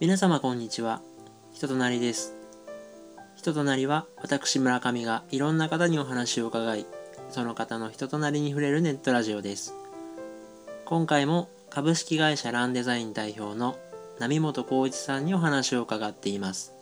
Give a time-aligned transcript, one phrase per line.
[0.00, 1.02] 皆様こんにちは。
[1.52, 2.32] 人となりです。
[3.34, 6.86] 人となりは私村上がいろんな方にお話を伺い
[7.30, 9.74] その方の人となりに触れるネットラジオです。
[10.84, 13.76] 今回も株式会社ランデザイン代表の
[14.20, 16.74] 波本浩一さんにお話を伺っています。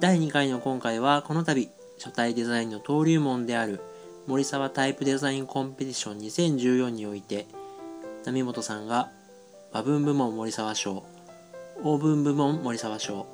[0.00, 3.82] 第2回の今回はこの度書体デザインの登竜門である
[4.26, 6.18] 森沢タイプデザインコンペティション
[6.56, 7.46] 2014において
[8.24, 9.10] 波本さんが
[9.70, 11.04] 和文部門森沢賞
[11.82, 13.26] オーブン部門森沢賞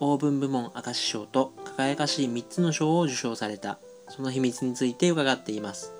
[0.00, 3.78] オーブン部門明石賞と輝かしい3つの賞を受賞された。
[4.08, 5.92] その秘密について伺っています。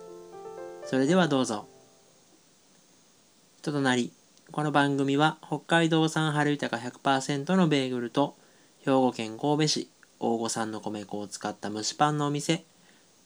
[0.85, 1.67] それではどうぞ。
[3.61, 4.13] 人となり
[4.51, 8.35] この番組は北海道産春豊か100%のベーグルと
[8.81, 9.89] 兵庫県神戸市
[10.21, 12.65] 大御産の米粉を使った蒸しパンのお店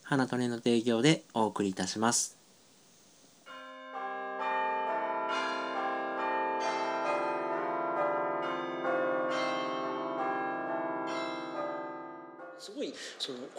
[0.03, 2.42] 花と根の提供でお送りいたします。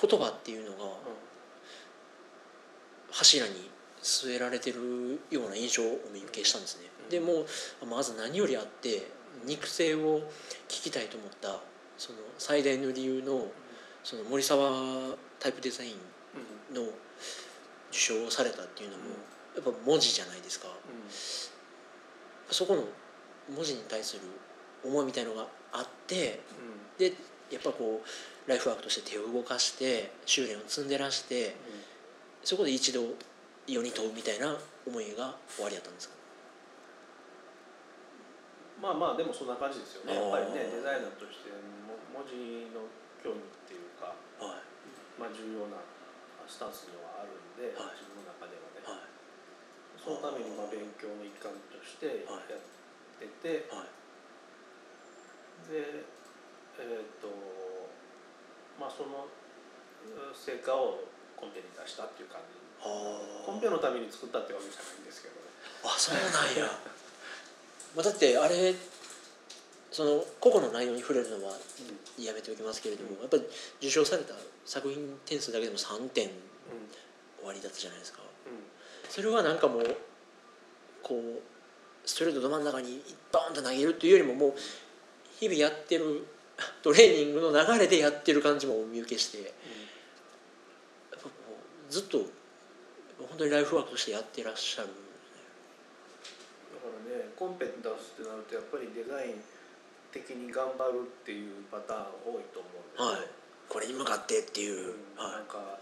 [0.06, 0.92] 言葉っていうのが
[3.12, 3.70] 柱に
[4.02, 6.90] 据えられてるような印象をお見受けしたんですね。
[7.10, 7.46] でも
[7.88, 9.08] まず何よりあって
[9.46, 10.20] 肉声を
[10.68, 11.60] 聞きたいと思った
[11.98, 13.48] その最大の理由の
[14.04, 15.92] その森沢タイプデザイ
[16.72, 16.92] ンの受
[17.92, 19.04] 賞をされたっていうのも
[19.56, 20.68] やっぱ文字じゃないですか。
[22.50, 22.84] そこの
[23.56, 24.22] 文字に対する
[24.84, 26.42] 思いみたいのがあって
[26.98, 27.14] で
[27.52, 31.56] やっぱこうライフワークとして手を動かして修練を積んでらして
[32.44, 33.16] そこで一度
[33.68, 36.16] 世に問うみたいな思いが終わりだったんですか？
[38.82, 40.16] まあまあでもそんな感じですよね。
[40.16, 41.48] やっぱりねデザイナーとして
[41.88, 42.84] も文字の
[43.24, 44.12] 興味っていうか、
[44.44, 44.68] はい。
[45.16, 45.80] まあ、重要な
[46.44, 47.96] スタンスにはあるんで、はい。
[47.96, 49.08] 自分の中ではね、はい。
[49.96, 52.52] そのためにまあ勉強の一環としてやはい。
[52.52, 52.60] っ
[53.24, 53.96] てて、はい。
[55.72, 56.04] で
[56.80, 57.28] えっ、と
[58.80, 61.04] まあそのうん成果を
[61.38, 62.58] コンペに出したっていう感じ。
[62.84, 65.36] はコンペのために作ったってわけじゃないんですけど。
[65.36, 65.42] ね
[65.84, 66.68] あそうなんや。
[67.96, 68.74] まあだってあれ
[69.92, 71.54] その個々の内容に触れるのは
[72.18, 73.44] やめておきますけれども、やっぱり
[73.80, 74.34] 受賞された
[74.66, 76.34] 作品点数だけでも3点うん
[77.38, 78.22] 終わりだったじゃないですか。
[78.48, 79.12] うん。
[79.12, 79.98] それはなんかもう
[81.04, 81.42] こう
[82.06, 83.02] ストレートど真ん中に
[83.32, 84.54] ドーンと投げるっていうよりももう
[85.40, 86.26] 日々やってる
[86.82, 89.48] トレーニングの流れでやってる感じもお見受けしてやっ
[91.12, 91.30] ぱこ
[91.90, 92.20] うずっと
[93.20, 94.90] 本当にライフワークとしてやってらっしゃる。
[94.90, 94.94] だ
[96.82, 99.42] からねコンペ出すってなるとやっぱりデザイン
[100.12, 103.28] 的に頑張るっていうパターン多いと思うんですよ、はい。
[103.70, 105.18] これに向かってっていう、うん。
[105.18, 105.80] はなんか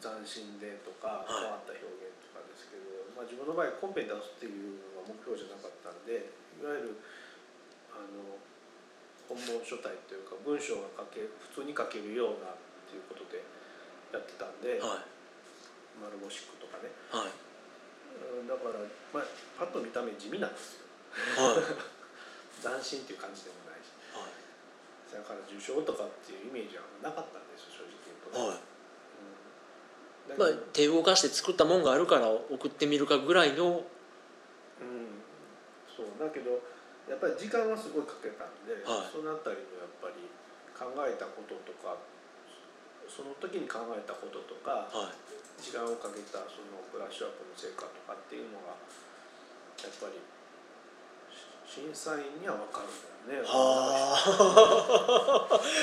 [0.00, 7.04] 斬新でとかはい変わった表現とかですけど、まあ、自分の場合コンペに出すっていうのが目標じゃなかったんでいわゆる
[7.92, 8.40] あの
[9.28, 13.42] 本文書体というか文章が書け普通に書けるようなっていうことで
[14.14, 15.16] やってたんで、いはい。
[15.98, 16.90] 丸ゴシックとかね。
[17.10, 17.34] はい。
[18.40, 18.80] うんだから、
[19.12, 19.24] まあ、
[19.58, 20.86] パッと見た目地味なんですよ。
[21.36, 21.64] はい。
[22.62, 23.90] 斬新っていう感じでもないし。
[24.14, 24.32] はい。
[25.12, 28.60] だから受賞とかっていうイメージはなかったんですよ正直言うとね、はい。
[30.46, 30.56] うん。
[30.56, 33.84] まあ手を動かして作ったもんがあるから送ってみるかぐらいの
[34.80, 35.22] うん、
[35.94, 36.06] そう。
[36.20, 36.60] だけど
[37.06, 39.10] やっぱり時間はすごいかけたんで、はい。
[39.10, 40.26] そのあたりのやっぱり
[40.74, 41.96] 考えたこととか
[43.06, 45.16] その時に考えたこととかはい。
[45.56, 50.20] 時間をかけたそのブラッシュアップの成果とかっていうのがやっぱり
[51.32, 52.92] し審査員には分かるん
[53.24, 53.48] だよね。
[53.48, 54.16] は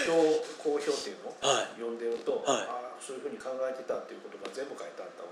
[0.06, 0.14] 票
[0.62, 1.82] 好評っていうの、あはい。
[1.82, 2.70] 読んでると、はい。
[2.70, 5.30] ああそういうふうに考えてたっていうことが全部書いてあったわ。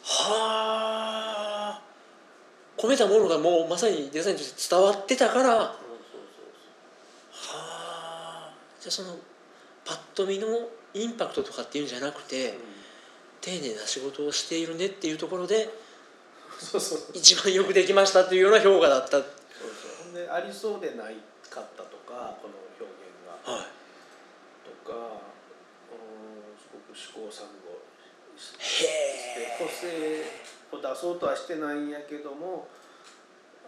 [0.00, 1.39] はあ
[2.80, 5.48] 込めたものがもうまさにデザインとして伝わってたから。
[5.56, 5.74] は
[7.42, 8.52] あ。
[8.80, 9.16] じゃあその
[9.84, 10.46] パッと見の
[10.94, 12.58] インパクトとかっていうんじゃなくて、
[13.42, 15.68] 丁寧な仕事をしているねっていうところで
[17.14, 19.18] 一番よくできましたっていうような評価だった。
[19.18, 19.30] はそう
[19.70, 20.04] そう。
[20.04, 21.16] ほんでありそうでない
[21.50, 22.88] かったとかこの表現
[23.26, 23.60] が。
[23.60, 23.68] い。
[24.64, 24.96] とか
[25.92, 27.80] うんすごく試行錯誤
[28.36, 28.90] して
[29.40, 32.68] へ個性を出そうとはしてないんやけども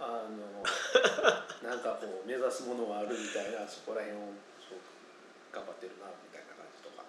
[0.00, 0.62] あの
[1.62, 4.34] なんかこう目指すものがあるみたいなそこら辺を
[5.52, 7.04] 頑張ってるなみたいな感じとか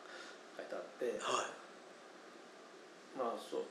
[0.57, 1.05] 書いてあって。
[1.05, 1.63] えはい。
[3.17, 3.61] まあそう。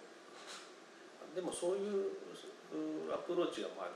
[1.34, 2.12] でもそういう
[2.72, 3.88] うアプローチがまあ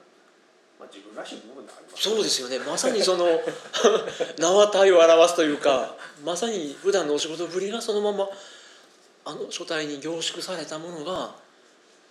[0.79, 2.02] まあ、自分らしい部分であります。
[2.02, 2.58] そうですよね。
[2.58, 3.25] まさにその
[4.38, 8.29] 名は体を表すというかまさに普段のお仕事ぶりがそのまま
[9.25, 11.34] あの書体に凝縮されたものが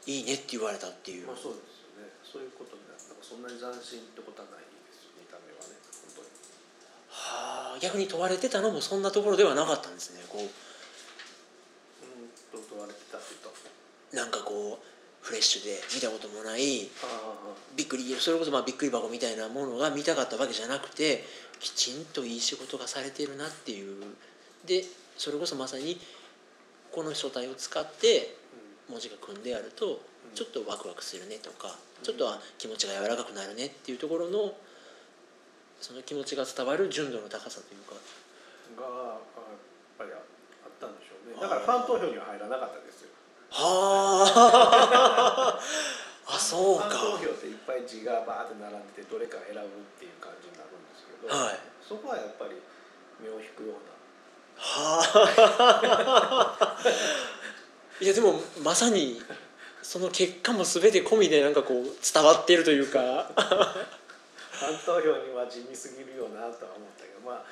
[0.06, 2.14] いいねって言われたっていう、まあそうですよね。
[2.22, 5.82] そういうことになったらそんなに斬新ってことはないですよ見た目はね。
[7.10, 10.22] はあ逆に問われてたのもそんなところではなかったんですね。
[10.30, 10.46] こう。
[10.46, 10.48] ん
[12.54, 14.86] と問われてたっていうとうなんかこう
[15.26, 16.90] フレッシュで見たこともない。
[17.02, 17.56] あ。
[17.76, 21.26] びっくりそれこそまあびっくり箱みたいなものが見たかったわけじゃなくて
[21.60, 24.04] きちんといい仕事がされてるなっていう。
[24.66, 24.84] で
[25.18, 26.00] それこそまさに
[26.92, 28.36] この書体を使って
[28.90, 30.02] 文字が組んであると
[30.34, 34.54] ちょっとワクワクするねとかちょっとは気持ちが柔らかくなるねっていうところの
[35.82, 37.96] その気持ちが伝わる純度の高さというか。
[38.76, 39.22] があやっ
[39.98, 41.40] ぱりあったんでしょうね。
[41.40, 43.10] だからファン投票には入らなかったですよ。
[43.52, 44.26] は
[45.56, 45.60] あ。
[46.28, 46.90] あそうか。
[46.90, 49.64] ファン投票っていっぱい字がバーって並んでてどれか選ぶっ
[50.00, 51.60] ていう感じになるんですけど、はい。
[51.88, 52.58] そこはやっぱり
[53.22, 53.96] 目を引くような。
[54.58, 56.78] はあ
[58.02, 59.22] いやでもまさに
[59.82, 63.32] その結果も全て込みでなんかこう伝わっているというか。
[64.56, 67.44] ファン投票には地味すぎるよなとは思ったけどまあ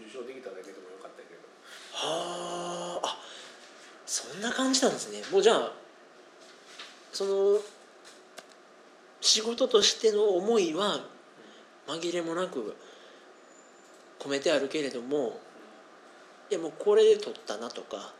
[0.00, 1.40] 受賞できただけでもよかったけど。
[1.92, 3.06] はあ。
[3.06, 3.18] あ
[4.04, 5.22] そんな感じなんですね。
[5.30, 5.72] もうじゃあ
[7.12, 7.60] その
[9.20, 11.00] 仕事としての思いは
[11.86, 12.76] 紛れもなく
[14.18, 15.40] 込めてあるけれども
[16.50, 18.12] いやもうこれで取ったなとか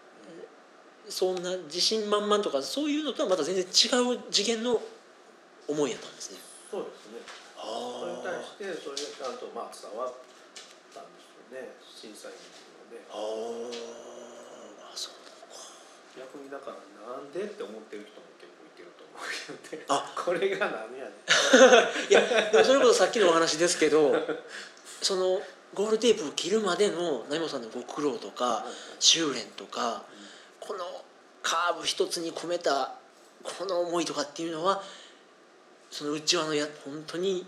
[1.09, 4.81] そんな自信満々とかそういうのとはまた全然違う次元の
[5.69, 6.39] 思いやったんですね。
[6.71, 7.21] そうですね。
[7.57, 10.15] それに対してそれがちゃんとまあ伝わっ
[10.95, 11.75] たんですよね。
[11.83, 12.43] 審査員に
[12.79, 13.07] もね。
[13.11, 13.15] あ
[14.91, 15.23] あそう
[16.19, 19.27] 逆にだからなんでって思ってる人も結構いてると思う
[19.71, 19.87] けどね。
[19.89, 20.13] あ。
[20.17, 21.23] これが何やねん。
[22.11, 24.15] いやそれこそさっきのお話ですけど
[25.03, 25.43] その
[25.75, 28.65] ゴールテープを切るまでの成本さんのご苦労とか
[29.01, 30.05] 修練とか
[30.67, 30.85] この
[31.43, 32.95] カーブ一つに込めた
[33.43, 34.83] この思いとかっていうのは
[35.91, 37.45] その内輪のや本当に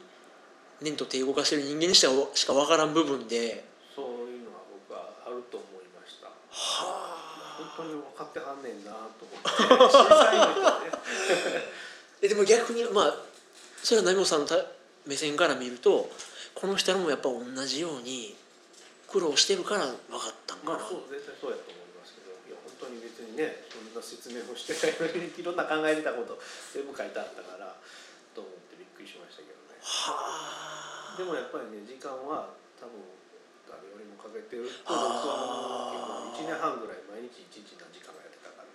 [0.83, 3.65] 念と手動かしてる人間にしてはしか分からん部分で
[3.95, 6.27] そういうのは僕はあると思いました。
[6.27, 7.15] は
[7.77, 10.85] 本当に分かってはんねんなと思って。
[10.91, 11.65] ね
[12.23, 13.15] えでも逆にまあ
[13.83, 14.57] それは成本さんのた
[15.07, 16.11] 目線から見ると
[16.55, 18.35] この人らもやっぱ同じように
[19.09, 26.37] 苦労してるから分かったんかな、まあそう絶対そうやと思いますけどいや本当に別にねそんな説明もしてないのにいろんな考えてたこと
[26.77, 27.73] 全部書いてあったから
[28.37, 29.81] と思ってびっくりしましたけどね。
[29.81, 31.17] はあ。
[31.17, 33.01] でもやっぱりね時間は多分
[33.65, 35.97] 誰よりもかけてると僕は
[36.37, 38.69] 思うけど1年半ぐらい毎日1日何時間もやってたから。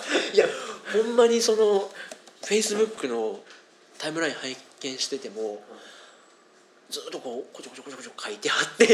[0.32, 0.46] いや
[0.92, 1.90] ほんまにその
[2.40, 3.40] フェイスブックの
[3.98, 5.62] タイムライン拝見してても
[6.90, 8.84] ずっとこうこちょこちょこちょこちょ書いてあって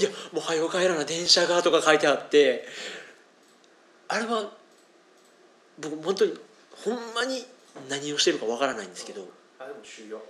[0.00, 2.64] いやもう早う帰らな電車がとか書いてあって
[4.08, 4.50] あれは
[5.80, 6.34] 僕本当に
[6.84, 7.44] ほんまに
[7.90, 9.28] 何をしてるかわからないんですけど
[9.58, 10.20] あでも終了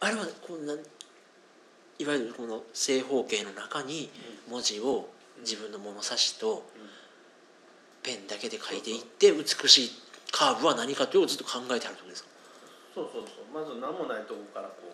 [0.00, 4.08] あれはこんないわゆるこの正方形の中に
[4.48, 5.08] 文字を
[5.40, 6.64] 自分の物差しと
[8.02, 9.90] ペンだけで書いていって美しい
[10.30, 12.28] カーブは何かというのをずっと考えてあるってことですか？
[12.94, 13.46] そうそうそう。
[13.52, 14.92] まず何もないとこからこう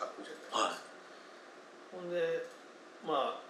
[0.00, 0.72] 書くじゃない。
[0.72, 0.80] は
[1.92, 2.48] ほんで
[3.04, 3.44] まあ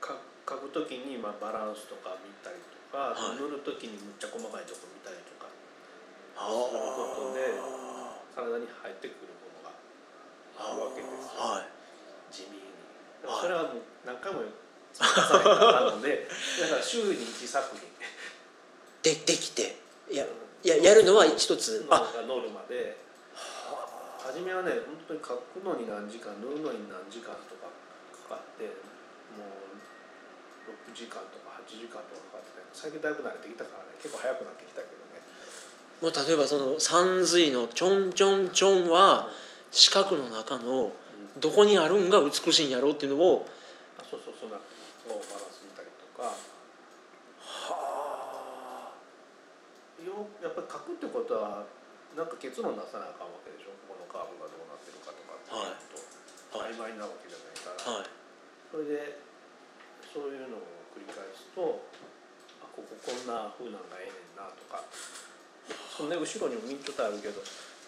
[0.00, 0.16] か
[0.48, 3.36] 書くときにまあバランスとか見たりとか、はい。
[3.36, 5.52] 塗るときにむっちゃ細かいとこ見たりとかい
[6.32, 6.80] する
[7.12, 7.52] ことで
[8.34, 9.76] 体に入ってくるものが
[10.56, 11.68] あるわけですよ、はい。
[12.32, 12.72] 地味に。
[13.28, 14.40] それはもう何回も
[14.92, 16.26] 積み重ねてたので
[16.64, 17.84] だから週に1作品。
[19.02, 19.76] でできて。
[20.10, 20.26] いや
[20.62, 21.86] いややるのは一つ。
[22.26, 22.96] ノルマで
[24.22, 27.66] 初めはね本当に書くのに何時間塗るのに何時間とか
[28.30, 28.64] かかって
[29.34, 35.20] もう6時間とか8時間とかかかって最近だいぶ慣れてきたからね結構早くなってきたけどね。
[36.02, 39.28] もう例えばその三髄のちょんちょんちょんは
[39.70, 40.92] 四角の中の
[41.38, 43.46] どこにあるんが美しいんやろうっていうのを
[43.98, 44.62] あそうそうそんなこ
[45.06, 46.30] うバランス見たりとか。
[50.02, 51.62] よやっぱり書くってことは
[52.18, 53.70] なんか結論出さなあかんわけでしょ？
[54.12, 56.76] カーブがどうなってるかとかってと、はい。
[56.76, 58.12] 曖昧なわけじゃないから、はい。
[58.68, 59.18] それで
[60.12, 61.80] そういうのを繰り返すと
[62.60, 64.84] あこここんな風なんがええねんなとか
[65.96, 67.40] そんで後ろにもミントとあるけど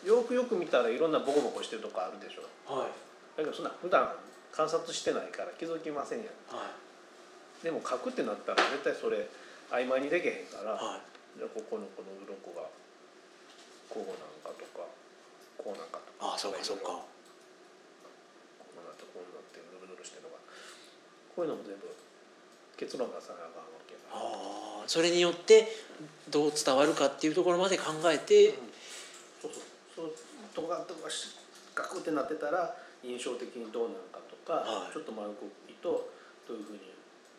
[0.04, 2.45] よくよく見たらいろんなボコボコしてるとこあるでしょ。
[2.69, 2.93] はい。
[3.37, 4.12] だけどそんな普段
[4.52, 6.28] 観察してないから気づきませんやん。
[6.57, 6.69] は
[7.61, 7.64] い。
[7.64, 9.28] でも書くってなったら絶対それ
[9.73, 11.38] 曖昧にできへんから、はい。
[11.38, 12.69] じゃあここのこの鱗が
[13.88, 14.85] こうなんかとか
[15.64, 16.92] こうなんかとかああそうかそうか。
[16.92, 17.09] こ
[18.76, 20.37] うなってこうなってぬるぬるしてるのが
[21.33, 21.88] こういうのも全部
[22.76, 24.12] 結論出さなあかんわけだ。
[24.12, 25.73] ああそれによって
[26.28, 28.52] どう伝わるかっていうところまで考えて、
[29.40, 29.52] そう
[29.97, 30.12] そうそう
[30.52, 31.33] とかとかし
[31.73, 36.12] 書くってなってたら印象的にどうなのかとか、はいちょっと丸くいと
[36.47, 36.92] どういうふうに、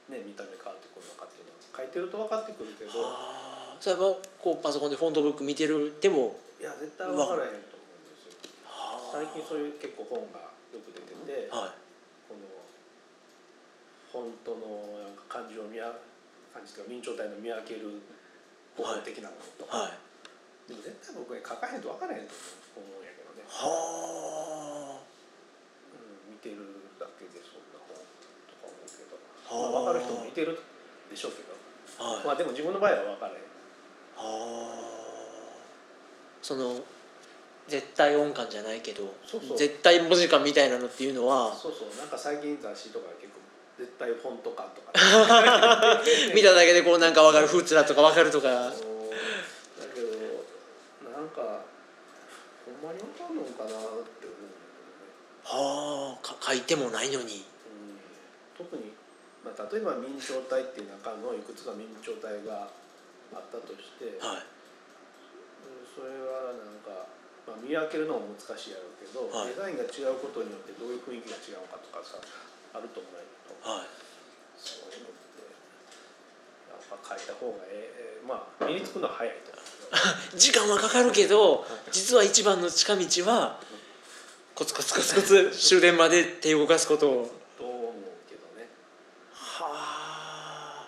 [0.09, 7.74] ね、見た目変わってくるのかっていうのは書いてると分かってくるけどはあそれはこうパソコンでフォントブック見てるでもいや絶対分からへんと
[9.15, 11.79] 最近そういう結構本がよく出てて、はい。
[12.27, 12.43] この
[14.11, 15.87] フォントのなんか漢字を見分
[16.51, 18.03] 漢字とか明朝体の見分ける
[18.75, 19.95] 方法的なものとか、はい。
[20.67, 22.35] でも絶対僕ね書かへんと分からへんと
[22.75, 29.95] 思うんやけどね、はうん、見てるだけでそんな本とか思うけど、はあ。
[29.95, 30.59] まあ、分かる人もいてる
[31.07, 31.55] でしょうけど、
[32.03, 32.35] あはい。
[32.35, 33.47] まあでも自分の場合は分からへん。
[34.19, 35.63] はあ。
[36.43, 36.83] その
[37.67, 39.11] 絶対音感じゃないけど
[39.57, 41.97] 絶対文字感みたいなのっていうのはそうそう。
[41.97, 43.39] なんか最近雑誌とか結構
[43.77, 44.93] 絶対フォント感とか。
[46.33, 48.47] 見ただけでこうなんか分かるフーツだとか分かるとか。
[48.47, 50.07] だけど
[51.09, 51.65] なんか
[52.65, 54.53] ほんまに分かんのかなって思うね。
[55.43, 57.45] はあか書いてもないのに。
[58.57, 58.65] うん。
[58.65, 58.93] 特に、
[59.43, 62.69] まあ、例えば明朝体っていう中のいくつか明朝体が
[63.33, 64.37] あったとして、はい。
[64.37, 64.55] うん
[65.95, 67.07] それはなんか、
[67.45, 69.53] まあ、見分けるのも難しいやろうけど、はい。
[69.53, 72.17] デザインが違うことによってどういう雰囲気が違うのかとかさ
[72.73, 73.69] あると思うけど。
[73.69, 73.87] はい。
[74.57, 75.45] そういうのって
[76.73, 78.21] やっぱ書いた方がええ。
[78.21, 79.53] えまあ身につくのは早いと
[80.35, 83.59] 時間はかかるけど実は一番の近道は
[84.55, 87.31] コツコツコツコツ終電まで手を動かすことを。
[87.57, 87.93] と思う
[88.27, 88.69] けどね。
[89.33, 90.87] は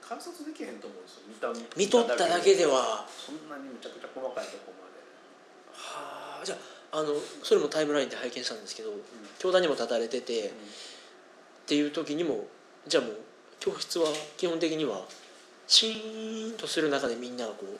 [0.00, 0.97] 観察できへんと思う
[1.46, 4.98] んですよ見た見とっただけではそんなにむちゃくちゃ細かいとこまで。
[5.70, 6.58] はあじゃ
[6.90, 7.14] ああの
[7.44, 8.90] それもタイムラインで拝見したんですけど
[9.38, 10.50] 教壇にも立たれててっ
[11.66, 12.46] ていう時にも
[12.88, 13.16] じゃあもう
[13.60, 15.04] 教室は基本的には
[15.68, 17.78] シーンとする中でみんながこう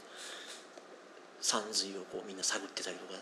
[1.41, 3.19] 山水をこうみんな探ってたりとか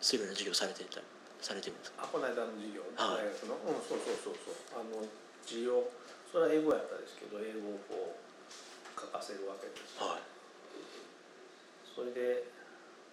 [0.00, 1.00] するような授業されてた
[1.40, 2.04] されてるんですか？
[2.04, 2.82] あこの間の授業？
[2.94, 3.24] はい。
[3.24, 4.78] 大学のうんそうそうそうそう。
[4.78, 5.00] あの
[5.46, 5.88] 授業
[6.30, 8.31] それは英語やったですけど英語をこう
[9.02, 10.22] 書かせるわけですはい。
[11.82, 12.46] それで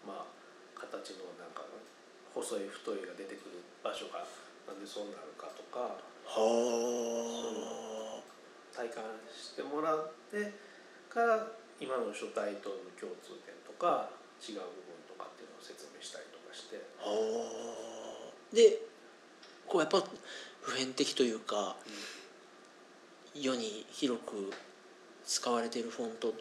[0.05, 0.29] まあ
[0.77, 1.65] 形のなんか
[2.29, 4.22] 細い太いが出てくる場所が
[4.69, 5.98] なんでそうなるかとかは
[8.69, 9.03] 体感
[9.34, 10.53] してもらって
[11.10, 11.48] から
[11.81, 16.77] 今の書体との共通点とか違う部分とかっていうのを説明したりとかして。
[18.53, 18.81] で
[19.67, 20.03] こうやっぱ
[20.62, 21.75] 普遍的というか
[23.36, 24.51] 世に広く
[25.29, 26.33] 使われているフォントっ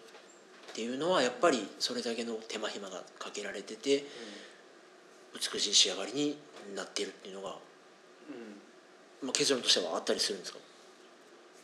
[0.72, 4.06] ていうのはやっぱりそれだけの手間暇がかけられてて
[5.34, 6.38] 美しい仕上がりに
[6.74, 9.28] なっているっていうのが、うん。
[9.28, 10.58] まあ、結論としてはあったりするんですか？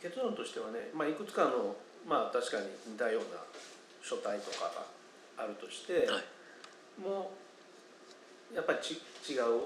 [0.03, 1.75] 結論としてはね、まあ、いくつかの
[2.07, 3.41] まあ確かに似たような
[4.03, 4.69] 書体とか
[5.35, 7.01] があるとして、はい。
[7.01, 7.31] も
[8.53, 9.01] うやっぱりち
[9.33, 9.57] 違う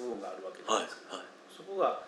[0.00, 1.26] 部分があるわけじゃはいないですか、はい。
[1.54, 2.00] そこが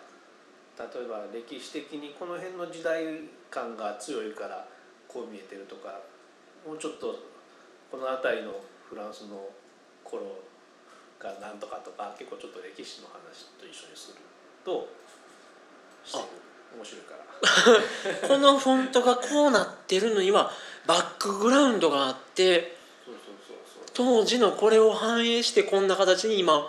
[0.79, 4.67] 例えば歴史的にこの辺の時代感が強いから
[5.15, 6.03] こう見えてるとか
[6.67, 7.15] もうちょっと
[7.89, 8.51] この辺りの
[8.89, 9.47] フランスの
[10.03, 10.43] 頃
[11.17, 14.17] がなんとかとか結構ちょっと歴史の話と一緒にする
[14.65, 14.89] と
[16.03, 16.25] してる。
[16.75, 18.27] 面白いから。
[18.27, 20.51] このフォントがこうなってるのには
[20.85, 22.75] バックグラウンドがあって
[23.93, 26.67] 当時のこれを反映してこんな形に今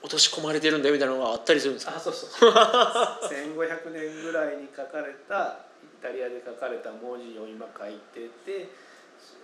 [0.00, 1.96] 落とし込まれてるんだよみたいなのがあったりするんですか？
[1.96, 2.52] あそうそうそう。
[2.54, 5.67] 1500年ぐらいに書かれたイ
[6.02, 8.70] タリアで書かれた文字を今書いてて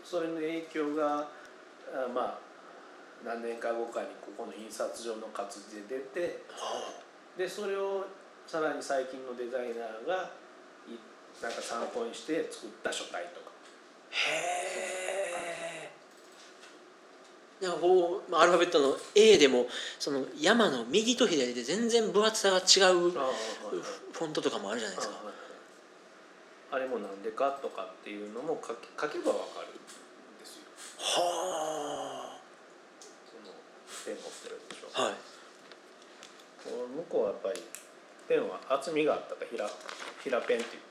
[0.03, 1.29] そそれの影響が
[1.93, 2.39] あまあ
[3.25, 6.43] 何年か後かにここの印刷所の活字で出て
[7.37, 8.07] でそれを
[8.47, 10.31] さらに最近のデザイナーが
[10.87, 10.99] い
[11.43, 13.51] なんか参考にして作った書体とか。
[14.11, 14.85] へえ
[17.61, 19.67] なんかこうまあアルファベットの A でも
[19.99, 25.15] その山の右と左で全然分厚さが違うフあォントとかもあるじゃないですか
[26.75, 29.79] あれもなんでかとかっていうのも書け書けばわかるん
[30.43, 30.67] ですよ。
[30.99, 32.35] は
[33.31, 33.55] その
[34.03, 34.91] ペン持ってるでしょ。
[34.99, 35.15] あはい。
[36.67, 37.63] 向こうはやっぱり
[38.27, 39.71] ペンは厚みがあったから
[40.19, 40.83] 平平ペンっていう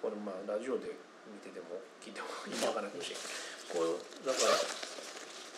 [0.00, 0.96] これまあラジオで
[1.28, 3.28] 見てても聞いても意味わからないかもしれんけ
[3.76, 4.56] どこうだから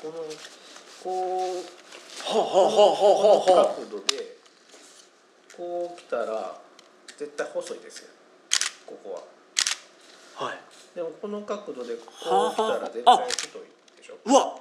[0.02, 0.26] この
[0.98, 1.62] こう
[2.26, 4.34] はあはあはあはあはこの角度で
[5.54, 6.58] こう来たら
[7.18, 8.19] 絶対細いですよ
[8.90, 9.22] ここは。
[10.40, 10.58] あはい。
[10.94, 13.18] でもこの角度でこはあう来たら絶あ。
[13.18, 13.62] 対太い
[13.98, 14.14] でしょ。
[14.24, 14.56] うわ。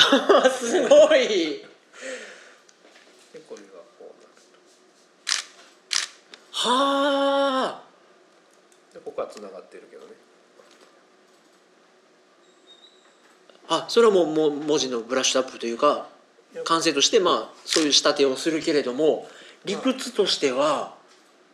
[0.50, 1.28] すごい。
[1.28, 1.66] で
[3.48, 4.14] これがこうなる
[6.52, 7.82] はあ。
[8.92, 10.12] とでここはつながってるけどね。
[13.68, 16.08] あそれはもうもう文字のブラッシュアップというか
[16.64, 19.28] 感性としてまあそういう仕立てをするけれども
[19.64, 20.94] 理屈としては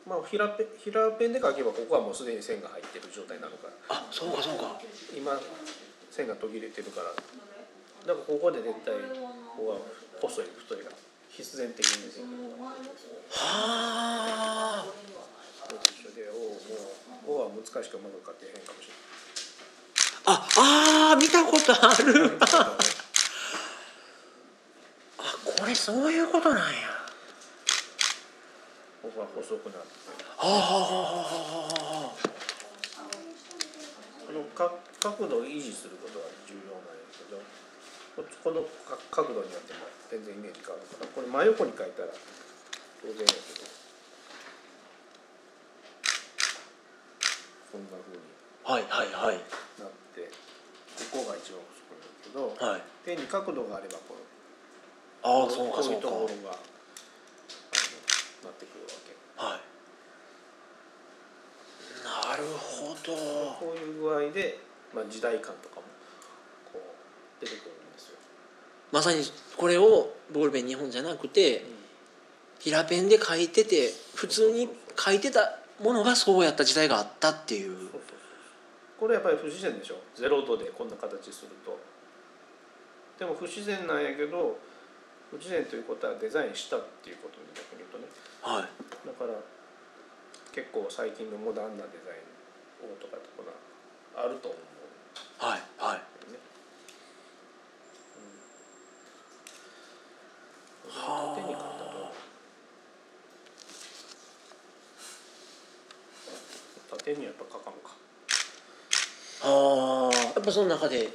[0.07, 3.67] まあ平ペン平ペンで書けばここはもうすでに線が入ってる状態なのか。
[3.67, 4.81] らあそうかそうか。
[5.17, 5.39] 今
[6.11, 7.11] 線が途切れてるから。
[7.11, 7.23] だか
[8.07, 9.01] らここで絶対こ
[9.57, 9.79] こは
[10.23, 10.91] 細い太いが
[11.29, 12.27] 必然的に出てくる
[12.63, 12.73] は
[13.35, 14.87] あ
[15.83, 18.95] 一緒でおおもうおは難しくうまく書けへんかもしれ
[20.27, 20.47] あ
[21.13, 22.31] あー見たことある。
[22.31, 22.39] ない
[25.19, 26.96] あ これそういうことなんや
[29.07, 29.95] ここは細くなって
[30.35, 32.11] はあはあはあはあは。
[32.11, 33.07] あ
[34.27, 34.67] あのか
[34.99, 37.39] 角度を維持することが重要なんやけど
[38.19, 42.11] ここのか角度によっても全然イメージ変わるからこれ真横に書いたら
[42.99, 43.71] 当然やけど
[47.71, 48.27] こんな風に
[48.67, 49.39] はいはいはい。
[49.79, 50.27] なって
[51.15, 52.83] ここが一番細くなるけどはい。
[53.07, 54.27] ペンに角度があればこの
[55.23, 55.79] ああそうか。
[55.79, 56.75] こういうところがあの
[58.47, 59.61] なってくるわけはい
[62.31, 64.59] なるほどこういう具合で、
[64.95, 65.83] まあ、時代感とかも
[66.73, 68.19] こう出てくるんですよ。
[68.93, 69.23] まさに
[69.57, 71.65] これをボールペン2本じゃなくて
[72.59, 77.77] 平ペンで書いてて普通に書いてたものがそうやった時代があったっていう。
[77.77, 78.01] そうそうそう。
[78.99, 79.97] これやっぱり不自然でしょ。
[80.15, 81.79] ゼロ度でこんな形すると。
[83.19, 84.59] でも不自然なんやけど
[85.31, 88.05] 不自然ということはデザインしたっていうことに逆に言うとね。
[88.43, 89.07] はい。
[89.07, 89.35] だから
[90.53, 92.16] 結構最近のモダンなデザイ
[92.83, 93.53] ンをとかとこが
[94.23, 94.61] あると思う
[95.39, 95.99] はいはい
[96.31, 96.39] ね、
[100.85, 101.63] うん、はあ縦に書いた
[106.91, 107.97] と縦にやっぱ書かんか
[109.45, 111.09] ああやっぱその中で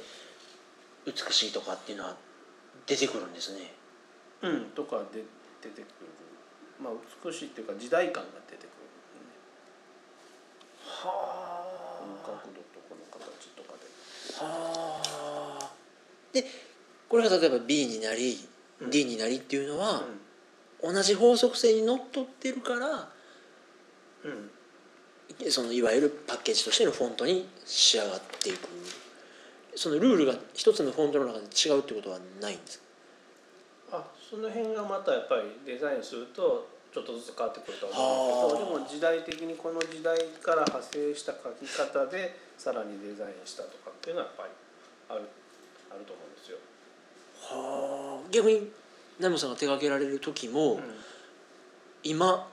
[1.06, 2.16] 美しいとかっていうのは
[2.86, 3.74] 出てくるんですね。
[4.42, 5.24] うんとかで
[5.62, 6.10] 出てくる。
[6.82, 6.92] まあ
[7.24, 8.90] 美しいっていうか時代感が出てくる、
[9.22, 9.38] ね、
[10.82, 11.62] は
[12.00, 13.78] この角度とこの形とか
[14.40, 15.70] ではあ
[16.32, 16.44] で
[17.08, 18.38] これが例えば B になり
[18.80, 18.90] うん。
[18.90, 20.02] D になりっていうのは、
[20.82, 23.00] う同じ法則性にのっとってるからん
[24.24, 25.50] うん。
[25.50, 28.68] そのいわゆるパッケージとしてのフォントに仕上がっていく。
[29.74, 32.78] そのルールが一つのフォントの中で違うってことはないんです
[33.90, 33.98] か？
[33.98, 38.76] あその辺がまたやっぱりデザインするとちょっとずつ変わってくると思うけどはあ。
[38.76, 44.50] でも時代的にこの時代から派生した書き方でさらにデザインしたとかっていうのはやっぱり
[45.08, 45.28] ある
[45.90, 46.58] あると思うんですよ。
[47.40, 48.28] はあ。
[48.30, 48.70] 逆に
[49.18, 50.82] ナムさんが手掛けられる時も、うん。
[52.04, 52.48] 今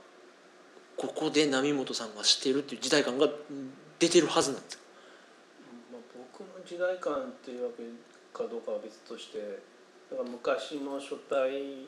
[0.96, 3.28] ここで波本さんがしてるっていう時代感が
[3.98, 4.84] 出てるはずなんですか？
[5.92, 7.84] まあ、僕の時代感っていうわけ
[8.32, 9.40] かどうかは別として
[10.12, 11.88] だから昔の書体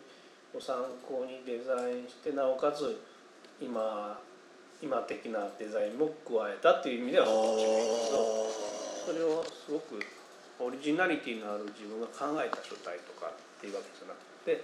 [0.54, 0.76] を参
[1.08, 3.00] 考にデザインしてなおかつ
[3.62, 4.20] 今
[4.82, 7.66] 今的なデザインも加えたっていう意味ではそいけ
[8.12, 8.22] ど
[9.06, 10.00] それをすごく
[10.60, 14.64] オリジナリティのある自分が考えた書体とかっていうわけじゃなくて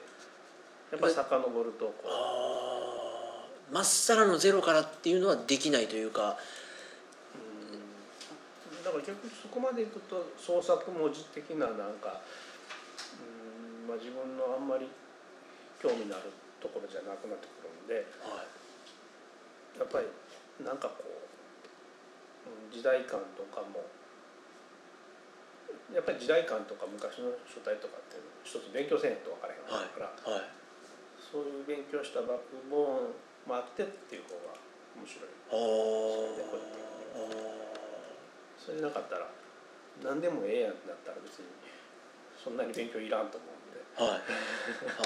[0.92, 1.94] やっぱり遡るとこ
[3.72, 3.74] う。
[3.74, 6.38] まっさらのゼロからっていうのはできないというか。
[7.36, 8.84] うん。
[8.84, 12.22] だから逆にそこまでいくと創作文字的ななんか
[13.20, 14.88] うん、まあ、自分のあんまり
[15.82, 18.48] 興味のあるところじゃなくなってくるんではい。
[19.80, 20.08] やっぱり
[20.66, 21.12] なんかこう
[22.50, 23.86] うん時代感とかも
[25.94, 30.50] やっぱり時代感とか昔の書体とかって一つ勉強せんと分からへんから、はい
[31.28, 33.12] そういう勉強したバックボー。
[33.12, 33.12] ン
[33.48, 34.56] もあってっていう方が
[34.96, 35.30] 面白い。
[38.60, 39.28] それなかったら
[40.04, 41.46] 何でもええやんってなったら別に
[42.36, 43.57] そんなに勉強いらんと思う
[43.98, 44.22] はい。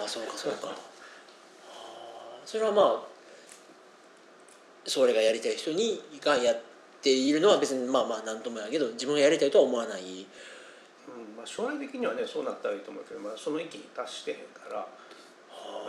[0.01, 0.75] ああそうかそうか。
[2.45, 3.11] それはまあ
[4.85, 6.61] それがやりたい人にがやっ
[7.01, 10.01] ているのは別にまあまあ何ともやけど自分がやりたいとは思わない。
[10.01, 14.87] うんまあ、将来的にはねそうなったらいいと思うけど、まあ、その域に達してへんからや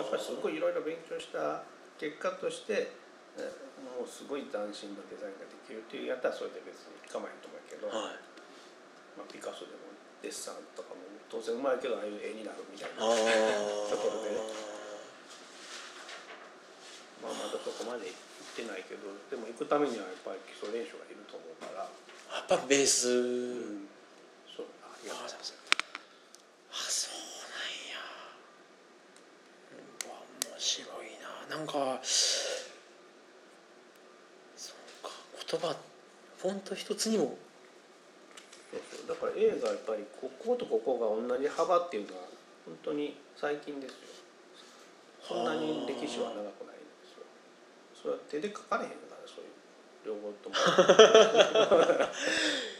[0.02, 1.62] っぱりすごいいろいろ勉強した
[2.00, 2.90] 結果として
[3.38, 3.48] え
[3.82, 8.18] もうすごい斬新なデザインができるっていうやったらそれで別に構えへんと思うけど、はい。
[9.18, 11.01] まあ、ピカソでもデッサンとかも
[11.32, 13.08] 当然うまいけどああいう絵になるみたいな。
[13.08, 13.16] あと
[13.96, 14.36] ころで
[17.24, 18.16] まあ、まだそこまで行っ
[18.52, 21.88] てないけどでも行くためにはやっぱり基礎練習がいると思うから、あ
[22.36, 23.86] やっぱベース、うん、
[24.50, 24.66] そう。
[24.82, 25.54] ありがとうございます
[26.68, 27.16] あそう
[27.48, 28.02] なんや。
[30.04, 30.18] うわ
[30.50, 31.46] 面白いな。
[31.56, 35.14] なんかそうか
[35.46, 35.76] 言葉
[36.42, 37.38] フォント一つにも
[38.72, 42.24] だから映画はやっぱりこことここが同じ幅っていうのは
[42.64, 43.98] 本当に最近ですよ。
[45.20, 47.24] そんなに歴史は長くないんですよ。
[47.94, 49.52] それは手で書かれへんからそういう
[50.08, 50.56] 両方とも。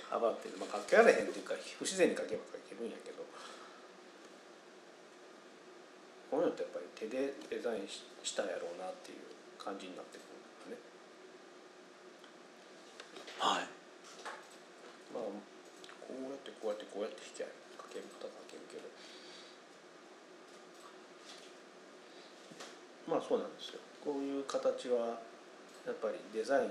[0.08, 3.22] 幅ってまあ書けられへんっていうか不自然に書けば書けるんやけど。
[6.32, 9.18] こういうのってやっぱり手でデザインししたんやろうなっていう
[9.60, 10.80] 感じになってくるんだね。
[13.38, 13.68] はい。
[15.12, 15.51] まあ
[16.12, 17.46] こうやってこうやってこうやって引きゃ
[17.80, 18.84] 書けることは書けるけど
[23.08, 23.80] まあそうなんですよ。
[24.04, 25.18] こういう形は
[25.86, 26.70] やっぱりデザイン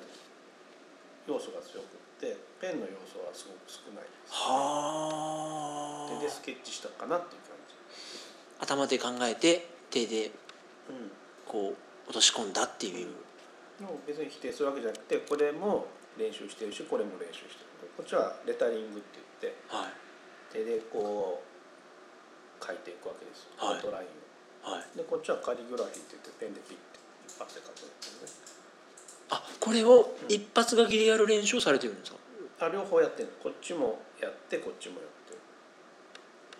[1.27, 4.33] 要素が強くってペンの要素はすごく少ないです。
[4.33, 7.75] は手でスケッチしたかなっていう感じ
[8.59, 10.31] 頭で考えて手で
[10.89, 11.11] うん
[11.45, 13.07] こう落とし込んだっていう。
[13.79, 17.89] でも別に否定するわけじゃなくてこれも練習してるしこれも練習してる。
[17.97, 19.30] こっちはレタリングって言って
[19.69, 19.93] はい。
[20.51, 23.55] 手でこう書いていくわけですよ。
[23.57, 23.81] はい。
[23.81, 24.07] トライン
[24.69, 24.73] を。
[24.75, 24.97] はい。
[24.97, 28.51] でこっちはカリグラフィーって言ってペンでピッて一発で書くんですね。
[29.31, 32.17] あこれを一発書きでやる練習をされてるんですか？
[32.59, 35.33] あ両方やってるこっちもやってこっちもやって。
[35.33, 35.39] る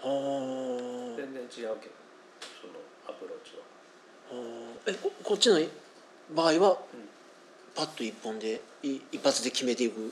[0.02, 1.94] は全然違うけど
[2.62, 2.74] その
[3.08, 3.64] アプローチは。
[4.32, 4.36] あ
[4.88, 5.60] えここっちの
[6.34, 7.10] 場合はうん。
[7.74, 10.12] パッと一本でい一発で決めていく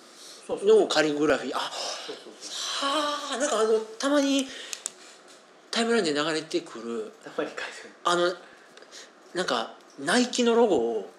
[0.63, 1.53] のをカリグラフィー。
[1.55, 2.89] あそうそうそう。
[2.89, 4.47] はあなんかあのたまに
[5.71, 7.13] タイムラインで流れてくる
[8.03, 8.33] あの
[9.33, 11.09] なんかナイキのロゴを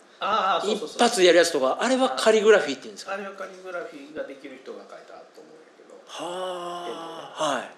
[0.64, 3.12] 一そうそう発でやるやつとかあれはカリグラフィーって言うんですか？
[3.12, 7.62] あれはカリグラフィーができる人が書いたと思うんやけど、はあはい。
[7.62, 7.68] うん、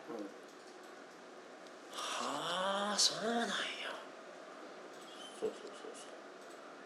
[1.92, 3.52] はあそうなんや。
[5.40, 5.76] そうそうそう。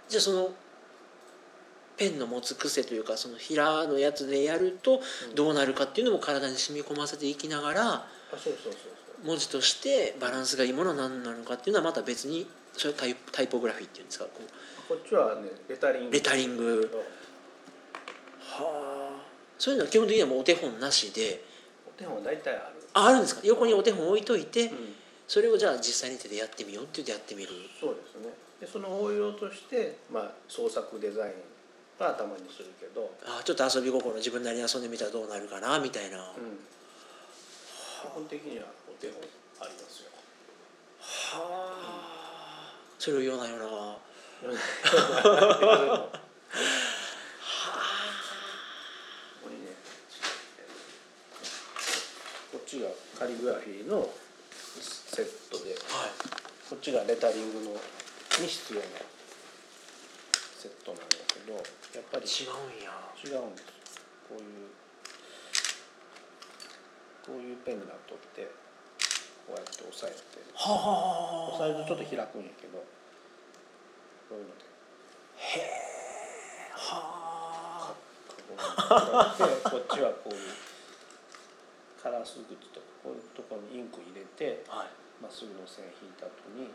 [0.09, 0.51] じゃあその
[1.97, 5.35] ペンの持つ癖というかその平のやつでやるとうん。
[5.35, 8.07] どうなるかっていうのも体に染み込ませていきながら
[9.25, 14.25] 文字としてバランスがいいものは何なのかっていうのはまた別にそれタイタイポグラフィーっていうんですか？
[14.27, 16.13] こうこっちはねレタリング。
[16.13, 16.91] レタリング。
[18.41, 19.23] はあ。
[19.59, 21.43] そういうのは基本的にはもうお手本なしで。
[21.89, 22.63] お手本は大体ある。
[22.93, 23.41] ああるんですか？
[23.45, 24.95] 横にお手本置いといてうん。
[25.27, 27.49] それをじゃあ実際に手でやってみようって言ってやってみる。
[27.81, 28.35] そうですね。
[28.61, 31.33] でその応用として、まあ、創作デザイン
[31.99, 36.59] はたまにするけど、あちょっと遊び心自分なりに遊んでみたらどうなるかなみたいな、はうん、
[38.03, 39.23] 基本的にはお手本
[39.61, 40.11] ありますよ。
[41.35, 42.73] あ。
[42.99, 43.67] それを言わないような。
[43.67, 43.73] こ
[49.43, 49.73] こにね
[52.53, 54.11] こっちがカリグラフィーの
[54.77, 55.77] セットではい。
[56.69, 57.79] こっちがレタリングのに
[58.47, 58.87] 必要な
[60.59, 61.63] セットなんだけどやっ
[62.11, 62.91] ぱり違うんや。
[63.23, 64.69] 違うんですこういう
[67.25, 68.13] こういうペンになって
[69.47, 70.43] こうやって押さえて。
[70.55, 72.79] はあ押さえるとちょっと開くんやけど
[74.29, 74.67] こういうので。
[76.77, 77.95] は
[78.29, 78.59] カゴに
[79.39, 80.41] 開いてこっちはこういう
[82.03, 84.89] カラースグッズとかこういうところにインク入れてあはい
[85.23, 86.71] まっすぐの線引いた後に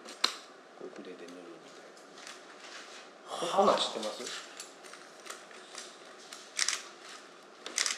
[0.80, 1.88] こう筆で塗るみたい
[3.52, 4.51] なこんなん知ってます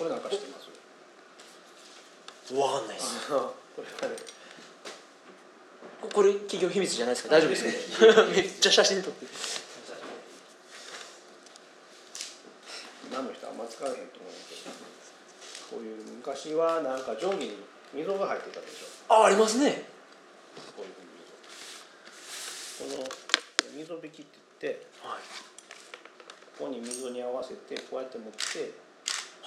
[0.03, 0.63] れなんか知ってます
[2.53, 3.29] わかんないです。
[6.13, 7.35] これ企業秘密じゃないですか？
[7.35, 7.63] 大丈夫です
[7.99, 8.05] か？
[8.35, 9.25] めっちゃ写真撮って。
[13.09, 14.75] 今の人あんま使わへんと思うけど。
[15.71, 17.57] こういう昔はなんか定規に
[17.93, 19.13] 溝が入ってたでしょ。
[19.13, 19.85] あありますね。
[20.75, 21.07] こういうふうに。
[22.91, 23.07] 溝この
[23.79, 25.19] 溝引きって言ってはい。
[26.59, 28.37] ここに溝に合わせてこうやって持って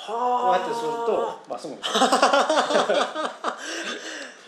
[0.06, 0.16] こう
[0.50, 1.80] はやってするとまっすぐに。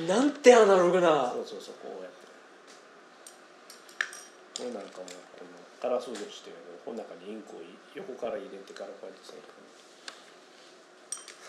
[0.08, 1.32] なんてアナログな。
[1.32, 2.18] そうそうそうこうやって
[4.62, 5.50] これなんかもこの
[5.82, 6.50] カラースードして
[6.84, 7.60] この中にインクを
[7.94, 9.46] 横から入れてからこうやって線引く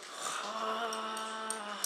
[0.10, 1.82] はあ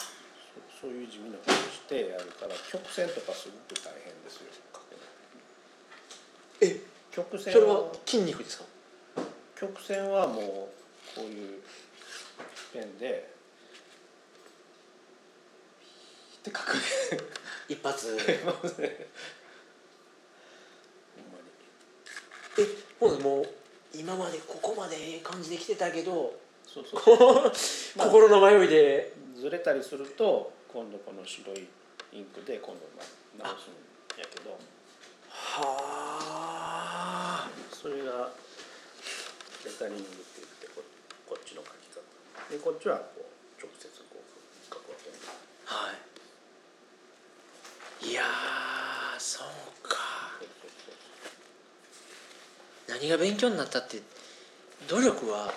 [0.80, 4.48] そうそういう地味なことしてやるから曲線とかすごく大変ですよ
[6.62, 6.80] え
[7.12, 8.66] 曲線それは筋肉ですか？
[9.56, 10.44] 曲線はもう
[11.16, 11.62] こういう
[12.74, 13.32] ペンで
[16.40, 16.74] って書く。
[16.76, 16.82] ね
[17.70, 18.18] 一発。
[18.28, 18.44] え
[23.00, 23.50] ほんでもう
[23.94, 26.34] 今までここまでええ感じで来てたけど
[26.66, 27.52] そうそう。
[27.98, 29.14] 心の迷いで。
[29.40, 31.68] ずれたりすると今度この白い
[32.14, 33.04] インクで今度ま
[33.46, 33.74] 直すん
[34.20, 34.58] やけど。
[35.30, 35.78] は
[37.46, 37.50] あ。
[37.72, 38.32] それが
[39.66, 40.04] レタリング
[42.54, 45.10] でこっちはこう直接こう書くわけ
[45.66, 45.92] は
[48.06, 48.12] い。
[48.12, 48.22] いや
[49.18, 49.98] そうか。
[52.88, 54.04] 何が勉強になったって
[54.88, 55.52] 努力は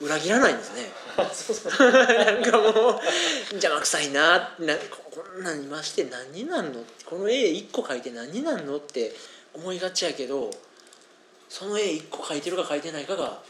[0.00, 0.90] 裏切らないんですね。
[1.16, 3.00] なんかもう
[3.52, 9.14] 邪魔くさいななこんなにまして何になんのこの絵1個描いて何になんのって
[9.54, 10.50] 思いがちやけど
[11.48, 13.40] その絵1個描いてるか描いてないかが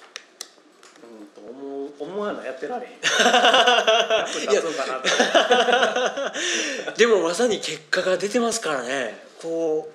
[1.99, 2.93] 思わなやってられへん。
[6.97, 9.27] でもまさに結果が出てますからね。
[9.41, 9.95] こう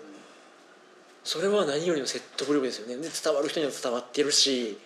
[1.24, 2.96] それは何よりの説得力ですよね。
[2.98, 4.78] で伝わる人には伝わってるし。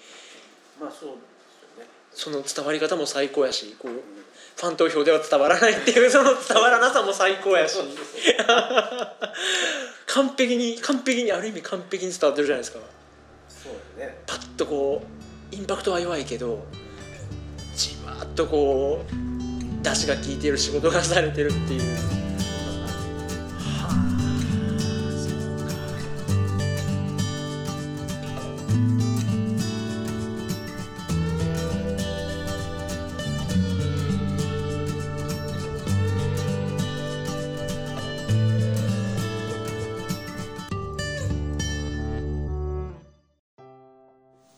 [0.80, 1.90] まあそうですよね。
[2.14, 7.78] その伝わり方も最高やしこうファン投票では伝わらないっていうその伝わらなさも最高やし。
[10.08, 12.80] 完璧に完璧にある意味完璧に伝わってるじゃないですか。
[13.50, 14.18] そうだね。
[14.28, 15.04] パッとこ
[15.52, 16.66] うインパクトは弱いけど
[17.76, 21.82] じわっとこう出汁が効いてる仕事がされてるっていう。
[23.82, 23.92] はあ
[25.20, 25.76] そうか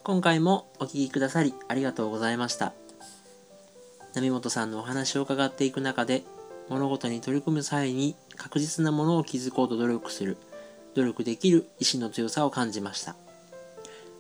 [0.03, 2.87] 今回もお聞きくださりありがとうございました。
[4.21, 6.23] 波本さんのお話を伺っていく中で
[6.69, 10.38] 物事に取り組む際に確実なものを築こうと努力する
[10.95, 13.15] 努力できる意志の強さを感じました。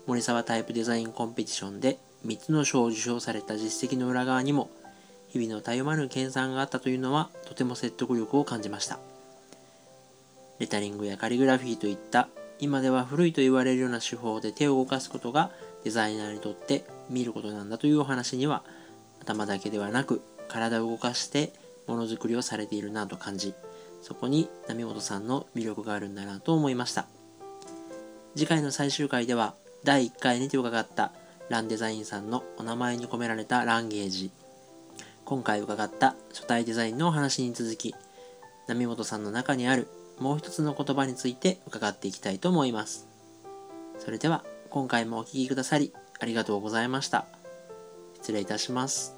[0.05, 4.69] 森沢タイプデザインコンペティションで3つの賞を受賞された実績の裏側にも
[5.29, 8.99] 日々のたゆまぬ研鑽があったというのはとても説得力を感じました。
[10.59, 12.29] レタリングやカリグラフィーといった
[12.59, 15.49] 今では古いと言われるような手法で手を動かすことが
[15.83, 18.63] デザイナーにとって見ることなんだというお話には
[19.21, 21.51] 頭だけではなく体を動かして
[21.87, 23.53] ものづくりをされているなと感じ
[24.01, 27.07] そこに波本さんの魅力があるんだなと思いました。
[28.35, 31.11] 次回の最終回では第1回にて伺った
[31.49, 34.31] ランデザインさんのお名前に込められたランゲージ。
[35.25, 37.95] 今回伺った書体デザインのお話に続き
[38.67, 39.87] 波本さんの中にある
[40.19, 43.07] もう一つの言葉について伺っていきたいと思います。
[43.99, 47.36] それでは今回もお聴きくださりありがとうございました。
[48.21, 49.16] 失礼いたします。